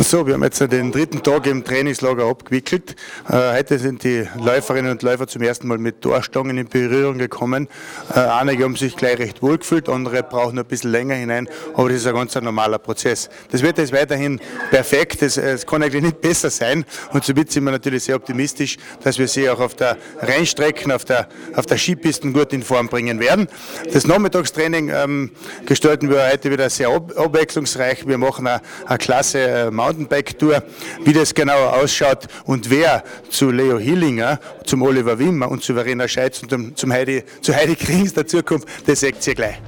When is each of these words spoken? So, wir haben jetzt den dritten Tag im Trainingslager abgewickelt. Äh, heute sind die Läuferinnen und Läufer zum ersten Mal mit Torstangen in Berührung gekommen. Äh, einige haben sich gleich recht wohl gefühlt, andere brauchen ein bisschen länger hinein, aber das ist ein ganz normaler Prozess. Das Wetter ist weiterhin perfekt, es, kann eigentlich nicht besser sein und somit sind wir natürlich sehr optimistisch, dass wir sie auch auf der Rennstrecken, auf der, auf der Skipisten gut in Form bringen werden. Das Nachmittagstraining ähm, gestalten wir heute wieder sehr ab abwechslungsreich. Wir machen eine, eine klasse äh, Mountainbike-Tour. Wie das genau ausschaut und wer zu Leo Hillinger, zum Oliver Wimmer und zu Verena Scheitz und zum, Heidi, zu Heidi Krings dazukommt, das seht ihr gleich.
So, 0.00 0.24
wir 0.28 0.34
haben 0.34 0.44
jetzt 0.44 0.60
den 0.60 0.92
dritten 0.92 1.24
Tag 1.24 1.48
im 1.48 1.64
Trainingslager 1.64 2.26
abgewickelt. 2.26 2.94
Äh, 3.28 3.58
heute 3.58 3.80
sind 3.80 4.04
die 4.04 4.28
Läuferinnen 4.40 4.92
und 4.92 5.02
Läufer 5.02 5.26
zum 5.26 5.42
ersten 5.42 5.66
Mal 5.66 5.78
mit 5.78 6.02
Torstangen 6.02 6.56
in 6.56 6.68
Berührung 6.68 7.18
gekommen. 7.18 7.66
Äh, 8.14 8.20
einige 8.20 8.62
haben 8.62 8.76
sich 8.76 8.94
gleich 8.94 9.18
recht 9.18 9.42
wohl 9.42 9.58
gefühlt, 9.58 9.88
andere 9.88 10.22
brauchen 10.22 10.56
ein 10.56 10.64
bisschen 10.66 10.92
länger 10.92 11.16
hinein, 11.16 11.48
aber 11.74 11.88
das 11.88 11.98
ist 11.98 12.06
ein 12.06 12.14
ganz 12.14 12.36
normaler 12.36 12.78
Prozess. 12.78 13.28
Das 13.50 13.64
Wetter 13.64 13.82
ist 13.82 13.92
weiterhin 13.92 14.40
perfekt, 14.70 15.20
es, 15.20 15.66
kann 15.66 15.82
eigentlich 15.82 16.04
nicht 16.04 16.20
besser 16.20 16.50
sein 16.50 16.84
und 17.12 17.24
somit 17.24 17.50
sind 17.50 17.64
wir 17.64 17.72
natürlich 17.72 18.04
sehr 18.04 18.14
optimistisch, 18.14 18.76
dass 19.02 19.18
wir 19.18 19.26
sie 19.26 19.50
auch 19.50 19.58
auf 19.58 19.74
der 19.74 19.96
Rennstrecken, 20.20 20.92
auf 20.92 21.04
der, 21.06 21.28
auf 21.56 21.66
der 21.66 21.76
Skipisten 21.76 22.32
gut 22.32 22.52
in 22.52 22.62
Form 22.62 22.88
bringen 22.88 23.18
werden. 23.18 23.48
Das 23.92 24.06
Nachmittagstraining 24.06 24.90
ähm, 24.90 25.32
gestalten 25.66 26.08
wir 26.08 26.30
heute 26.30 26.52
wieder 26.52 26.70
sehr 26.70 26.88
ab 26.88 27.18
abwechslungsreich. 27.18 28.06
Wir 28.06 28.18
machen 28.18 28.46
eine, 28.46 28.60
eine 28.86 28.98
klasse 28.98 29.40
äh, 29.40 29.70
Mountainbike-Tour. 29.88 30.62
Wie 31.04 31.12
das 31.12 31.34
genau 31.34 31.68
ausschaut 31.68 32.26
und 32.44 32.70
wer 32.70 33.02
zu 33.30 33.50
Leo 33.50 33.78
Hillinger, 33.78 34.38
zum 34.64 34.82
Oliver 34.82 35.18
Wimmer 35.18 35.50
und 35.50 35.62
zu 35.62 35.74
Verena 35.74 36.06
Scheitz 36.06 36.42
und 36.42 36.78
zum, 36.78 36.92
Heidi, 36.92 37.24
zu 37.40 37.54
Heidi 37.54 37.74
Krings 37.74 38.12
dazukommt, 38.12 38.64
das 38.86 39.00
seht 39.00 39.26
ihr 39.26 39.34
gleich. 39.34 39.60